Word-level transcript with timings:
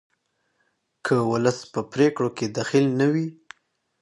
که 1.05 1.15
ولس 1.31 1.59
په 1.73 1.79
پریکړو 1.91 2.29
کې 2.37 2.45
دخیل 2.57 2.85
نه 2.99 3.07
وي 3.13 3.27